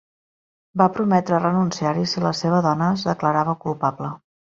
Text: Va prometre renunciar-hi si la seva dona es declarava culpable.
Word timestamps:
Va 0.81 0.85
prometre 0.93 1.41
renunciar-hi 1.43 2.05
si 2.13 2.23
la 2.23 2.31
seva 2.39 2.61
dona 2.69 2.87
es 2.95 3.05
declarava 3.11 3.55
culpable. 3.67 4.11